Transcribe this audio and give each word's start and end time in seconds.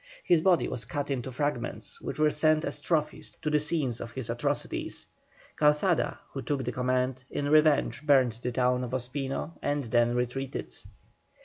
His 0.23 0.41
body 0.41 0.67
was 0.67 0.83
cut 0.85 1.11
into 1.11 1.31
fragments, 1.31 2.01
which 2.01 2.17
were 2.17 2.31
sent 2.31 2.65
as 2.65 2.81
trophies 2.81 3.37
to 3.43 3.51
the 3.51 3.59
scenes 3.59 4.01
of 4.01 4.13
his 4.13 4.31
atrocities. 4.31 5.05
Calzada, 5.55 6.17
who 6.31 6.41
took 6.41 6.63
the 6.63 6.71
command, 6.71 7.23
in 7.29 7.47
revenge 7.49 8.01
burned 8.01 8.39
the 8.41 8.51
town 8.51 8.83
of 8.83 8.95
Ospino 8.95 9.51
and 9.61 9.83
then 9.83 10.15
retreated. 10.15 10.75